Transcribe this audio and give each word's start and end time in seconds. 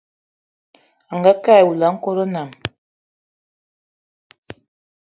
Angakë 1.13 1.49
awula 1.59 1.85
a 1.89 1.93
nkòt 1.95 2.19
nnam 2.27 2.49